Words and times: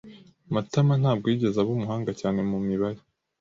Matama 0.53 0.93
ntabwo 1.01 1.25
yigeze 1.27 1.57
aba 1.59 1.71
umuhanga 1.75 2.11
cyane 2.19 2.39
mu 2.49 2.57
mibare. 2.67 2.99